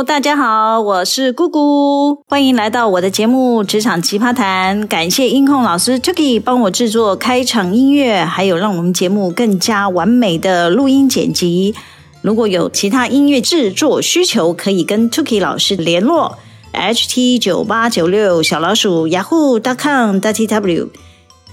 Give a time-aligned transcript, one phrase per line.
[0.00, 4.82] 大家好，我是姑姑，欢迎来到我的节目《职场奇葩谈》。
[4.86, 11.74] 感谢音控老师 Tuki 帮我制作开场音乐，还有让我们节目更加完美的录音剪辑。
[12.20, 16.38] 如果有其他音乐制作需求，可以跟 Tuki 老师联络
[16.72, 20.88] ：ht 九八九六小老鼠 yahoo.com.tw。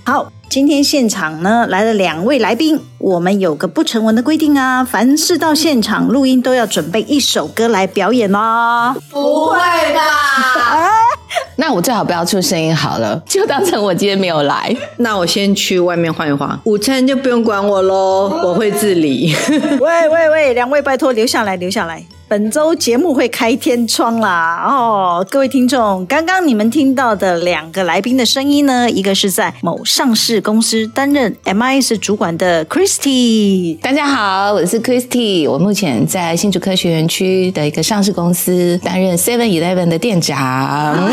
[0.10, 0.32] 好。
[0.50, 8.96] 今天现场呢来了两位来宾，我们有个不成文的规定啊，凡是到现场录音都要准备一首歌来表演哦。
[9.12, 9.60] 不会
[9.94, 10.90] 吧？
[11.58, 14.76] 那我最好不要出声音好了，就当成我今天没有来。
[14.98, 19.36] 那我先去外面晃一晃，午餐就不用管我喽，我会自理。
[19.80, 22.04] 喂喂喂，两位拜托留下来，留下来。
[22.30, 24.64] 本周节目会开天窗啦！
[24.64, 33.80] 哦，各位听众，刚刚你们听到的两个来宾的声音呢，一个是在某上市公司担任 MIS 主管的 Christy。
[33.80, 41.12] 大家好，我是 Christy，我目前在新竹科学园区的一个上市公司担任 Seven Eleven 的店长。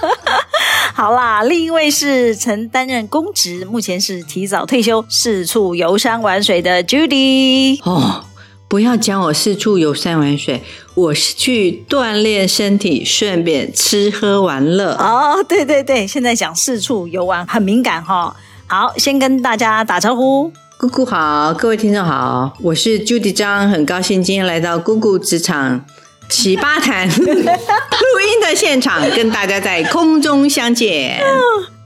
[0.96, 7.78] 好啦，另一位是曾担任公职，目前是提早退休，四处游山玩水的 Judy。
[7.84, 8.24] 哦。
[8.70, 10.62] 不要讲我四处游山玩水，
[10.94, 14.92] 我是去锻炼身体，顺便吃喝玩乐。
[14.92, 18.36] 哦，对对对，现在讲四处游玩很敏感哈、哦。
[18.68, 25.84] 好，先跟大家打招呼，姑姑好，各位听众好，我是 Judy 张，很高兴今天来到姑姑职场
[26.28, 31.20] 奇葩谈 录音的现场，跟大家在空中相见。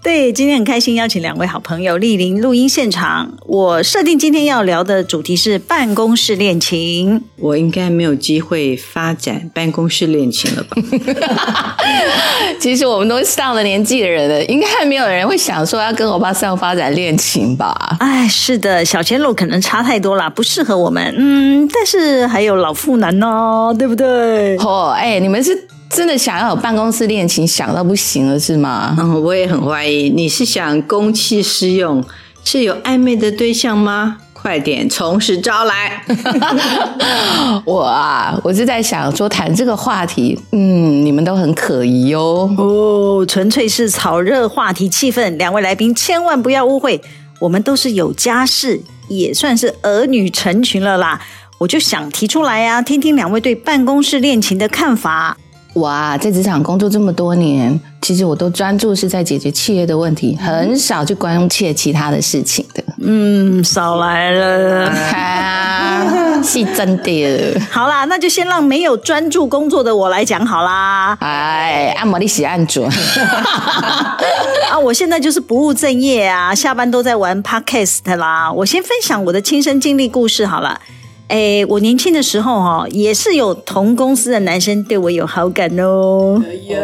[0.04, 3.32] 对，今天很开心邀请两位好朋友莅临录音现场。
[3.46, 7.24] 我设定今天要聊的主题是办公室恋情。
[7.36, 10.76] 我应该没有机会发展办公室恋情了吧？
[12.60, 17.96] 其实我们都上了年纪的人了，应该还没有人会想说要跟欧巴桑发展恋情吧？
[17.98, 21.14] 哎，是的，小鲜肉可能差太多了，不适合我们。
[21.16, 24.58] 嗯，但是还有老妇男呢，对不对？
[24.58, 25.66] 哦，哎，你们是。
[25.94, 28.96] 真的想要有办公室恋情，想到不行了是吗？
[28.98, 30.10] 嗯，我也很怀疑。
[30.10, 32.02] 你是想公器私用，
[32.44, 34.16] 是有暧昧的对象吗？
[34.32, 36.04] 快点从实招来。
[37.64, 42.52] 我啊，我是在想说谈这个话题，嗯，你们都很可疑哦。
[42.58, 45.36] 哦，纯粹是炒热话题气氛。
[45.36, 47.00] 两位来宾千万不要误会，
[47.38, 51.20] 我们都是有家室，也算是儿女成群了啦。
[51.58, 55.38] 我就想提出来呀、啊，听听两位对办公室恋情的看法。
[55.74, 62.82] 我啊，在职场工作这么多年，其实我都专注是在解决企业的问题，很少去关切其他的事情的。
[63.02, 64.92] 嗯，少来了，
[66.44, 67.60] 是真的。
[67.70, 71.18] 好啦，那就先让没有专注工作的我来讲好啦。
[71.20, 72.88] 哎，按摩利喜按准。
[74.70, 78.52] 啊，我现在就是不务正业啊，下班都在玩 Podcast 啦。
[78.52, 80.80] 我先分享我的亲身经历故事好了。
[81.28, 86.40] 哎，我年轻的时候哈，也是有同公司的男生对我有好感哦。
[86.46, 86.76] 哎呦，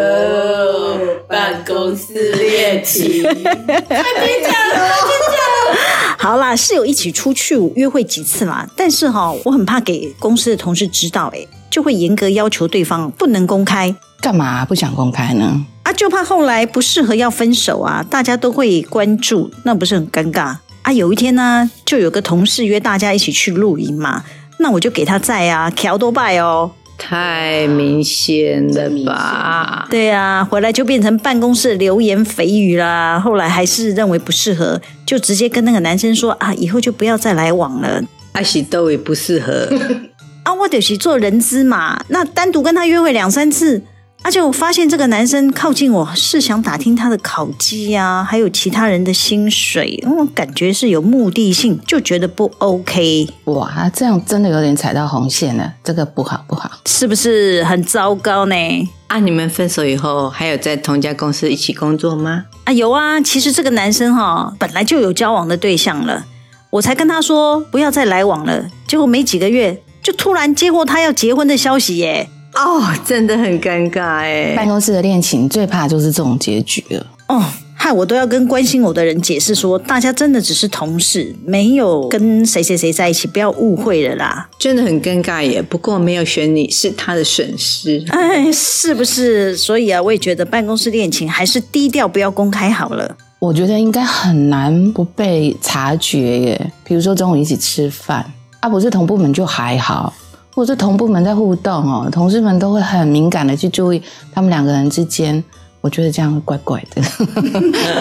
[1.28, 5.76] 办公室恋情，太别讲了，别讲了。
[6.18, 13.94] 好啦，是有一起出去约会几次啦，但是哈，我很怕给公司的同事知道，哎，就会严格要求对方不能公开。
[14.20, 15.64] 干嘛不想公开呢？
[15.82, 20.56] 啊，就怕后来不适合要分手啊，大家都会关注，那不是很尴尬？
[20.90, 24.24] 啊，有一天呢，就有个同事约大家一起去露营嘛，
[24.58, 26.68] 那我就给他在啊，乔多拜哦，
[26.98, 29.86] 太明显了吧？
[29.88, 33.20] 对啊，回来就变成办公室流言蜚语啦。
[33.20, 38.02] 后来还是认为不适合，就直接跟那个男生说啊，以后就不要再来往了。
[38.32, 39.68] 阿喜都也不适合
[40.42, 43.80] 啊，我得去做人资嘛，那单独跟他约会两三次。
[44.22, 53.26] 而且我发现这个男生靠近我是想打听他的考绩啊，还有其他人的薪水，我感觉是有目的性，就觉得不 OK。
[53.44, 58.54] 哇，这样真的有点踩到红线了，这个不好不好，是不是很糟糕呢？
[59.08, 62.44] 啊，你们分手以后还有在同家公司一起工作吗？
[62.64, 63.20] 啊，有啊。
[63.20, 66.24] 其实这个男生哈、哦、本来就有交往的对象了，
[66.68, 72.28] 我才跟他说不要再来往了，结果没几个月就突然接获他要结婚的消息耶。
[72.54, 74.54] 哦，真的很尴尬哎！
[74.56, 77.06] 办公室的恋情最怕就是这种结局了。
[77.28, 77.42] 哦，
[77.74, 84.48] 害我都要跟关心我的人解释说，大家真的只是同事，没有跟谁谁谁在一起，不要误会了啦。
[84.58, 85.62] 真的很尴尬耶。
[85.62, 89.56] 不过没有选你是他的损失，哎， 是不是？
[89.56, 93.16] 所以啊，我也觉得办公室恋情还是低调，不要公开好了。
[93.38, 96.72] 我觉得应该很难不被察觉耶。
[96.84, 100.12] 比如说中午一起吃饭，啊，不是同部门就还好。
[100.54, 104.02] 或者同部门在互动哦，同事们都会很敏感的去注意
[104.32, 105.42] 他们两个人之间，
[105.80, 107.02] 我觉得这样会怪怪的。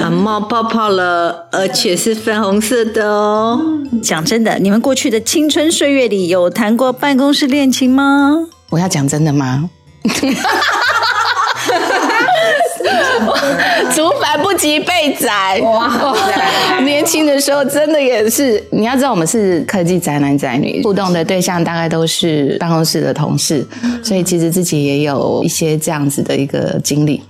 [0.01, 3.59] 啊，冒泡泡了，而且是粉红色的哦。
[4.01, 8.47] 讲真的，你们过去的青春岁月里有谈过办公室恋情吗？
[8.69, 9.69] 我要讲真的吗？
[13.95, 16.15] 竹反不及被宰哇！
[16.83, 23.65] 年轻的时候真的也是，你要知道我们是科技宅男宅女，互动的对象大概都是办公室的同事，
[24.03, 27.21] 所以其实自己也有一些这样子的一个经历。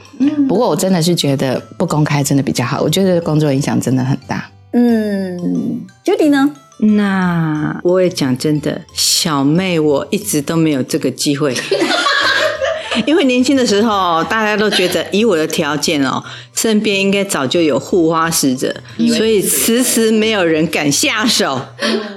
[0.48, 4.50] 不过我真的是觉得不公开真的比较好，我觉得工作影响真的很大。
[4.74, 6.52] 嗯，Judy 呢？
[6.82, 11.54] 那我也讲真的，小妹我一直都没有这个机会。
[13.06, 16.24] 因为年轻的时候，大家都觉得以我的条件哦，
[16.54, 18.76] 身边应该早就有护花使者，
[19.18, 21.60] 所以迟迟没有人敢下手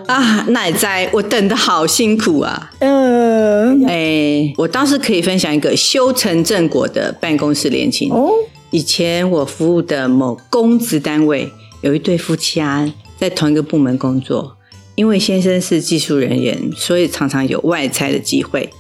[0.06, 0.44] 啊！
[0.48, 2.70] 那也在我等的好辛苦啊。
[2.80, 8.30] 嗯，哎，我倒是可以分享一个修成正果的办公室恋情哦。
[8.70, 11.50] 以前我服务的某公职单位
[11.82, 14.56] 有一对夫妻啊，在同一个部门工作，
[14.94, 18.70] 因为先生是技术人员，所以常常有外差的机会。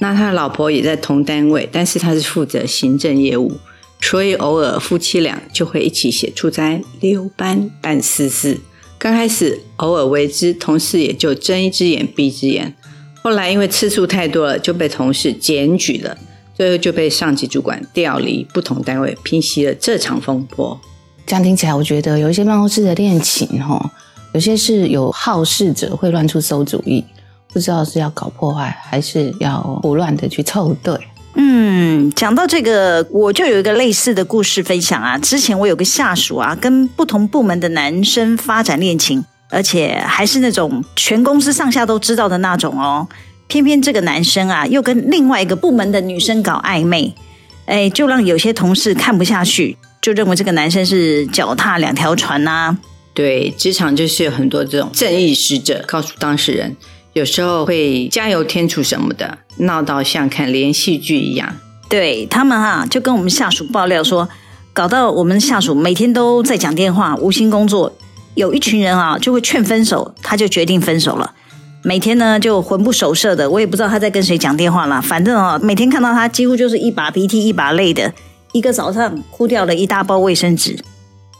[0.00, 3.52] 那他的老婆也在同单位，但是他是负责行政业务，
[4.00, 8.58] 所以偶尔夫妻俩就会一起写出差、溜班、办私事。
[8.98, 12.74] 刚开始偶尔为之，同事也就睁一只眼闭一只眼。
[13.22, 16.16] 后来因为次数太多了，就被同事检举了，
[16.56, 20.80] 最后就被上级主管调离不同单位，平息了这场风波。
[21.26, 23.92] 这样听起来，我觉得有一些办公室的恋情，哈，
[24.32, 27.04] 有些是有好事者会乱出馊主意。
[27.52, 30.94] 不知道是要搞破坏，还是要胡乱的去凑对。
[31.34, 35.16] 嗯，讲到这个，我就有一个类似的故事分享啊。
[35.18, 43.06] 之前我有个下属啊，跟不同部门的男生发展恋情，而且还是那种全公司上下都知道的那种哦。
[43.46, 47.12] 偏偏这个男生啊，又跟另外一个部门的女生搞暧昧，
[47.66, 52.78] 哎，就让有些同事看不下去，就认为这个男生是脚踏两条船呐、啊。
[53.14, 56.76] 对，职场就是有很多这种正义使者，告诉当事人。
[57.12, 61.56] 有时候会加油添醋什么的，闹到像看连续剧一样。
[61.88, 64.28] 对，他们啊，就跟我们下属爆料说，
[64.72, 67.92] 搞到我们下属每天都在讲电话，无心工作。
[68.34, 71.32] 有一群人啊，就会劝分手，他就决定分手了。
[71.82, 75.02] 每天呢，就魂不守舍的，我也不知道他在跟谁讲电话了。
[75.02, 78.12] 反正啊，每天看到他，几乎就是一把鼻涕一把泪的。
[78.52, 80.78] 一个早上哭掉了一大包卫生纸。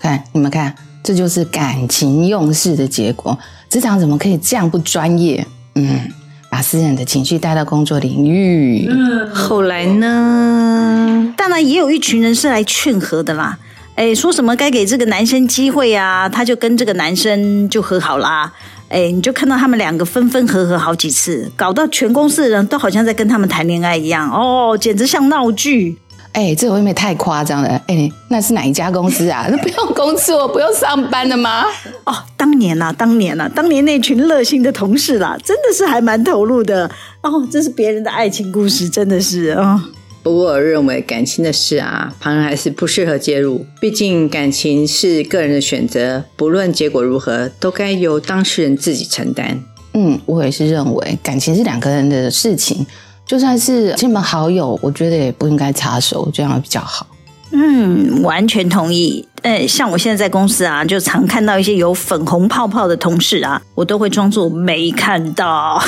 [0.00, 0.74] 看，你们看，
[1.04, 3.38] 这就是感情用事的结果。
[3.68, 5.46] 职场怎么可以这样不专业？
[5.74, 6.10] 嗯，
[6.50, 8.86] 把私人的情绪带到工作领域。
[8.88, 11.32] 嗯，后来呢？
[11.36, 13.58] 当然也有一群人是来劝和的啦。
[13.94, 18.52] 哎，说什么该给这个男生机会啊，他就跟这个男生就和好啦。
[18.88, 24.30] 哎，你就看到他们两个分分合合好几次，搞到全公司的人都好像在跟他们谈恋爱一样。
[24.30, 25.96] 哦，简直像闹剧。
[26.32, 27.68] 哎、欸，这未免太夸张了！
[27.88, 29.46] 哎、欸，那是哪一家公司啊？
[29.50, 31.64] 那不用工作，不用上班的吗？
[32.04, 36.88] 哦，当年呐、啊，当年呐、啊，当年那群热心的同事啦，真的是还蛮投入的
[37.22, 37.46] 哦。
[37.50, 39.74] 这是别人的爱情故事，真的是啊。
[39.74, 39.82] 哦、
[40.22, 43.66] 不过我认为感情的事啊，旁人还是不适合介入。
[43.80, 49.60] 毕竟感情是个人的选择，不论结果如何，都该由当事人自己承担。
[49.94, 52.86] 嗯，我也是认为感情是两个人的事情。
[53.30, 57.06] 就算是亲朋好友，我觉得也不应该插手，这样比较好。
[57.52, 59.24] 嗯，完全同意。
[59.42, 65.48] 呃，像我现在在公司啊，就常看到一些有粉红泡泡的同事啊，我都会装作没看到。
[65.48, 65.80] 啊，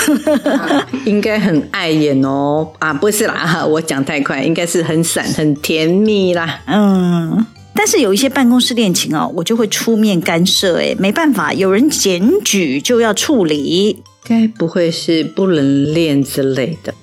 [1.05, 2.65] 应该很碍眼哦。
[2.79, 6.61] 啊，不是啦，我讲太快，应该是很闪、很甜蜜啦。
[6.67, 7.45] 嗯，
[7.75, 10.79] 但是有一些办公室恋情哦，我就会出面干涉。
[10.79, 14.01] 哎，没办法，有人检举就要处理。
[14.23, 16.95] 该不会是不能恋之类的？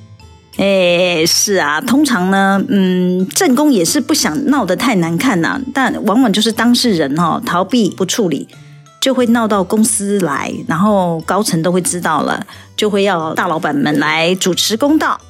[0.59, 8.45] 哎，是啊，通常呢，嗯，正宫也是不想闹得太难看呐、啊，但往往就是当事人哈、哦、逃避不处理，
[8.99, 15.21] 就会闹到公司来，然后高层都会知道了，就会要大老板们来主持公道。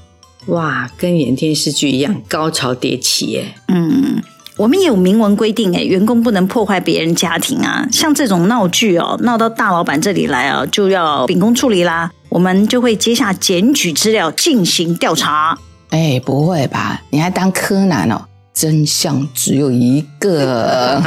[0.48, 3.54] 哇，跟演电视剧一样，高潮迭起耶。
[3.68, 4.24] 嗯，
[4.60, 12.12] 我们也有明文规定，哎，员工不能破坏别人家庭啊，像这种闹剧哦，闹到大老板这里来啊，就要秉公处理啦。
[12.28, 15.58] 我们就会接下检举资料进行调查。
[15.92, 17.02] 哎，不会吧？
[17.10, 18.26] 你还当柯南哦？
[18.54, 21.02] 真相只有一个。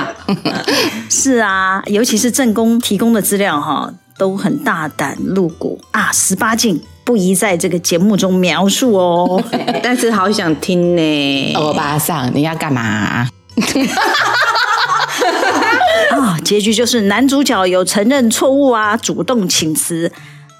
[1.10, 9.44] 是啊，尤其是正宫提供的资料哈，都很大胆露骨啊，十八禁，不宜在这个节目中描述哦。
[9.84, 11.52] 但是好想听呢。
[11.56, 12.80] 欧巴桑，你要干嘛？
[12.80, 13.28] 啊，
[16.44, 20.10] 结局就是男主角有承认错误啊，主动请辞。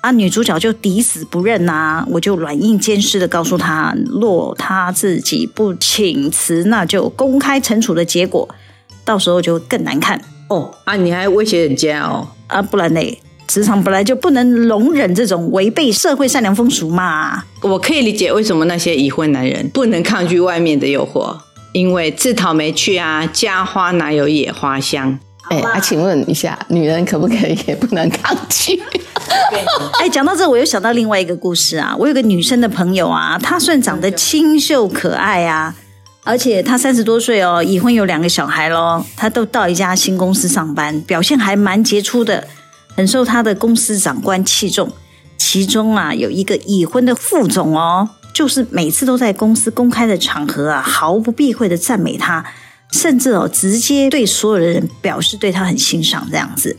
[0.00, 8.48] 啊，女主角就抵死不认呐、啊，我就软硬兼施的告诉他，若他自己不请辞，那就公开惩处的结果，
[9.04, 10.74] 到时候就更难看哦。
[10.84, 12.26] 啊，你还威胁人家哦？
[12.48, 13.18] 啊，不然呢？
[13.46, 17.44] 职场本来就不能容忍这种违背社会善良风俗嘛。
[17.60, 21.36] 我可以理解为什么那些已婚男人不能抗拒外面的诱惑，
[21.72, 25.18] 因为自讨没趣啊，家花哪有野花香？
[25.50, 28.80] 哎，啊，请问一下，女人可不可以也不能抗拒？
[30.00, 31.94] 哎，讲到这，我又想到另外一个故事啊。
[31.98, 35.74] 我有个女生的朋友啊，她算长得清秀可爱啊，
[36.24, 39.04] 而且她三十多岁哦，已婚有两个小孩喽。
[39.16, 42.46] 她都到一家新公司上班，表现还蛮杰出的，
[42.96, 44.90] 很受她的公司长官器重。
[45.36, 52.44] 其中啊，有一个已婚的副总哦，就是每次都在公司公开的场合啊，毫不避讳的赞美他，
[52.90, 56.76] 甚至哦，直接对所有的人表示对他很欣赏这样子。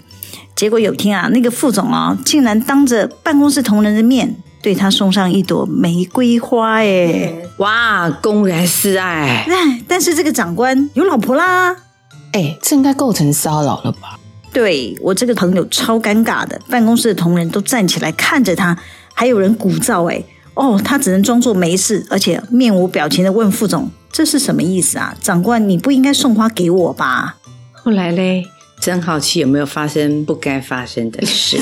[0.55, 9.45] 结果有天啊，那个副总啊，竟然当着办公室同仁的面，对他送上一朵玫瑰花，哎，哇，公然示爱！
[9.88, 11.75] 但是这个长官有老婆啦，
[12.33, 14.19] 哎，这应该构成骚扰了吧？
[14.53, 18.77] 对，我这个朋友超尴尬的，办公室的同仁都站起来看着他，
[19.15, 20.24] 还有人鼓噪，哎，
[20.55, 25.15] 哦，他只能装作没事，而且面无表情的问副总：“这是什么意思啊？
[25.22, 27.38] 长官，你不应该送花给我吧？”
[27.74, 28.45] 后来嘞？
[28.79, 31.57] 真好奇有没有发生不该发生的事？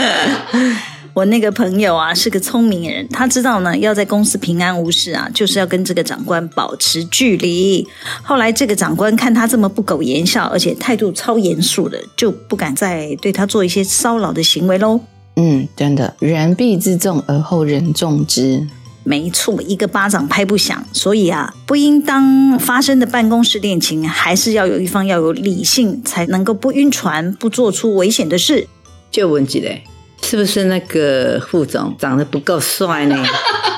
[1.12, 7.86] 我那个朋友啊是个聪明人，他知道呢要在公司平安无事啊，就是要跟这个长官保持距离。
[8.22, 15.00] 后来这个长官看他这么不苟言笑，而且态度超严肃的，就不敢再对他做一些骚扰的行为喽。
[15.36, 18.66] 嗯，真的，人必自重而后人重之。
[19.02, 28.66] 没错，一个巴掌拍不响，所以啊，不应当发生的办公室恋情，还是要有一方要有理性，才能够不晕船，不做出危险的事。
[29.10, 29.82] 就问起来，
[30.22, 33.22] 是不是那个副总长得不够帅呢？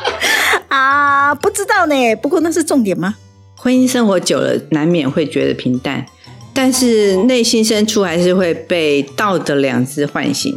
[0.68, 1.94] 啊，不知道呢。
[2.22, 3.16] 不过那是重点吗？
[3.56, 6.06] 婚姻生活久了，难免会觉得平淡，
[6.54, 10.56] 但是内心深处还是会被道德良知唤醒。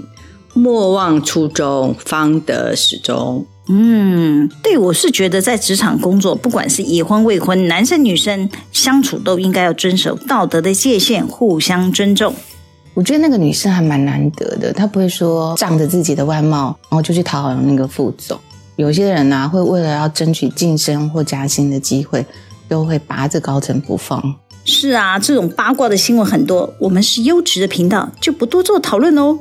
[0.60, 3.46] 莫忘初衷，方得始终。
[3.70, 12.34] 嗯，对，我是觉得在职场工作，不管是已婚未婚，男生女生相处都应该要遵守道德的界限，互相尊重。
[12.94, 18.38] 我觉得那个女生还蛮难得的，她不会说仗着自己的外貌，然后就去讨好那个副总。
[18.76, 22.26] 有些人呢、啊，会为了要争取晋升或加薪的机会，
[22.68, 24.22] 都会拔着高层不放。
[24.66, 26.74] 是啊，这种八卦的新闻很多。
[26.80, 29.38] 我们是优质的频道，就不多做讨论哦。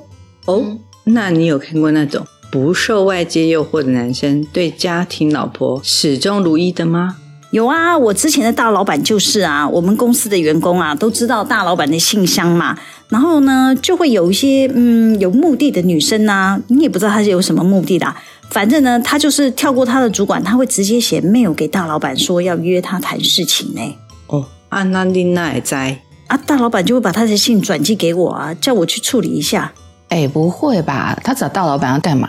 [0.47, 0.77] 哦，
[1.13, 2.27] 那你有看过那种？
[2.51, 7.17] 不受外界诱惑的男生，对家庭老婆始终如一的吗？
[7.51, 18.17] 有啊，我之前的大老板就是啊，我们公司的员工啊都知道大老板的信箱嘛，然后呢就会有一些嗯有目的的女生呐、啊，你也不知道她是有什么目的的、啊，
[18.51, 23.81] 反正呢她就是跳过她的主管，她会直接写 mail 给大老板说要约他谈事情呢。
[24.27, 29.73] 哦，安娜丽娜也在啊，大老板就会把他的信转寄给我啊，叫我去处理一下。
[30.09, 31.19] 哎，不会吧？
[31.23, 32.29] 他找大老板要干嘛？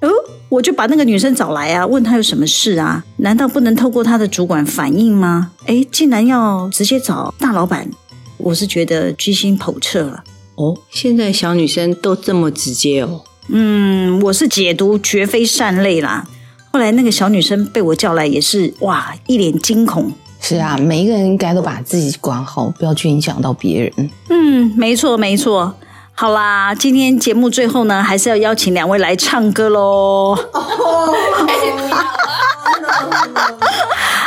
[0.00, 0.08] 哦，
[0.48, 3.02] 我就把那个女生找来啊，问她有什么事啊？
[3.16, 5.52] 难道不能透过她的主管反映吗？
[5.66, 7.88] 哎，竟然要直接找大老板，
[8.36, 10.22] 我是觉得居心叵测了。
[10.56, 13.22] 哦，现在小女生都这么直接哦。
[13.48, 16.26] 嗯，我是解读绝非善类啦。
[16.70, 20.12] 后来那个小女生被我叫来，也是哇，一脸惊恐。
[20.40, 24.10] 是啊，每一个人应该都把自己管好，不要去影响到别人。
[24.28, 25.74] 嗯，没错，没错。
[26.24, 30.34] 好啦，今天节目最后呢，还是要邀请两位来唱歌喽。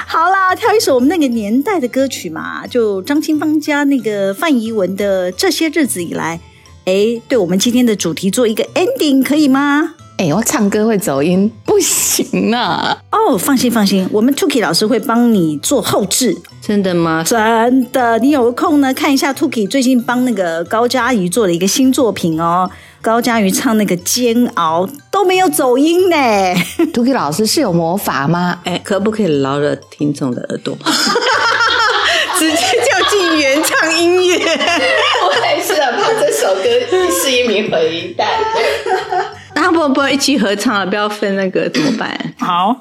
[0.05, 6.39] 好啦，挑一首我们那个年代的歌曲嘛，就张清芳加那个范怡文的《这些日子以来》。
[6.85, 9.95] 哎，对我们今天的主题做一个 ending 可以吗？
[10.17, 12.97] 哎，我唱歌会走音，不行啊。
[13.11, 16.35] 哦，放心放心，我们 Tuki 老师会帮你做后置。
[16.59, 17.23] 真的吗？
[17.23, 22.67] 真的，你有空呢，看一下 Tuki 最近帮那个高嘉瑜做了一个新作品哦。
[22.99, 26.15] 高嘉瑜唱那个《煎熬》都没有走音呢。
[26.91, 28.59] Tuki 老师是有魔法吗？
[28.65, 30.75] 哎，可不可以饶了听众的耳朵？
[32.39, 34.35] 直接就进原唱音乐。
[34.41, 36.63] 我也是怕这首歌
[37.11, 38.27] 是一名回弹。
[39.59, 42.17] 那不不一起合唱了，不要分那个怎么办？
[42.39, 42.79] 好。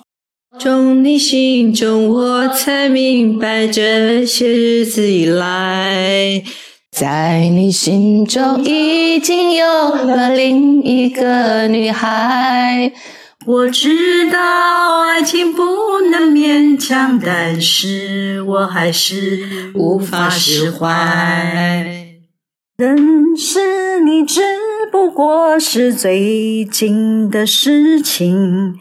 [0.58, 6.42] 从你心中，我才明白，这些日子以来，
[6.90, 12.90] 在你心中已经有了另一个女孩。
[13.44, 22.05] 我知道爱情不能勉强，但是我还是无法释怀。
[22.78, 24.42] 认识你只
[24.92, 28.74] 不过是最近的事情。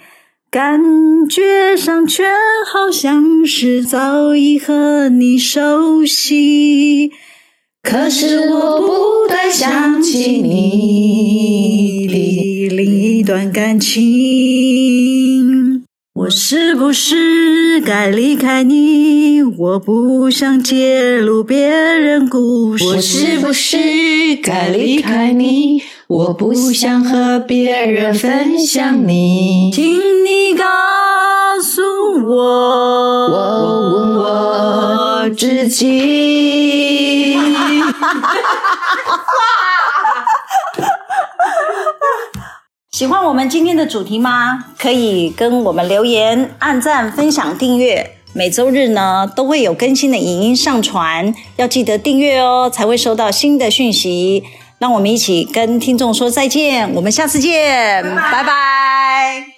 [0.51, 0.81] 感
[1.29, 7.13] 觉上却好像是早已和你熟悉，
[7.81, 13.49] 可是我不断想起你的另一段。
[13.49, 15.85] 感情。
[16.15, 17.44] 我是不是
[17.85, 19.43] 该离开你？
[19.43, 22.83] 我不想揭露别人故事。
[22.83, 23.77] 我是不是
[24.41, 25.83] 该离开你？
[26.07, 29.71] 我不想和别人分享你。
[29.71, 30.65] 请你告
[31.61, 31.83] 诉
[32.27, 32.35] 我，
[33.29, 33.37] 我
[33.93, 37.37] 问我自己。
[42.95, 44.67] 喜欢我们今天的主题吗？
[44.79, 48.11] 可以跟我们留言、按赞、分享、订阅。
[48.31, 54.45] 每周日呢都会有更新的影音上传，要记得订阅哦，才会收到新的讯息。
[54.79, 58.31] 让我们一起跟听众说再见，我们下次见，拜拜。
[58.31, 59.54] 拜拜。